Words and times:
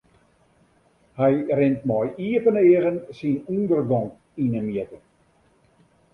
Hy 1.17 1.33
rint 1.59 1.81
mei 1.89 2.07
iepen 2.29 2.55
eagen 2.63 2.97
syn 3.17 3.37
ûndergong 3.53 4.11
yn 4.43 4.53
'e 4.57 4.61
mjitte. 4.67 4.99